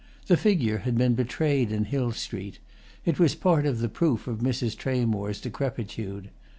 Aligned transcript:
The 0.25 0.35
figure 0.35 0.79
had 0.79 0.97
been 0.97 1.13
betrayed 1.13 1.71
in 1.71 1.85
Hill 1.85 2.11
Street; 2.13 2.57
it 3.05 3.19
was 3.19 3.35
part 3.35 3.67
of 3.67 3.77
the 3.77 3.87
proof 3.87 4.25
of 4.25 4.39
Mrs. 4.39 4.75
Tramore's 4.75 5.39
decrepitude. 5.39 6.31